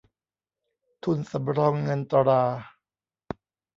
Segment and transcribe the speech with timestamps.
[1.03, 2.43] ทุนสำรองเงินตรา